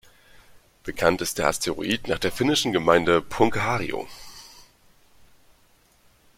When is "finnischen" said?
2.31-2.73